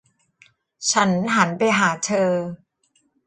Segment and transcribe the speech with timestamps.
[0.91, 2.29] ฉันหันไปหาเธอ